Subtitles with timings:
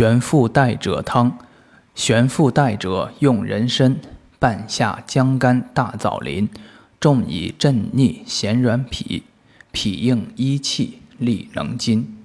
[0.00, 1.36] 玄附带者汤，
[1.94, 4.00] 玄附带者用人参，
[4.38, 6.48] 半夏、姜干、大枣林，
[6.98, 9.24] 重以镇逆咸软脾，
[9.72, 12.16] 脾应益气，力能筋。